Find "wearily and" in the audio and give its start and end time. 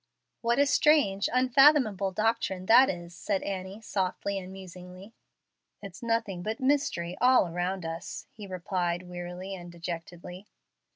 9.03-9.71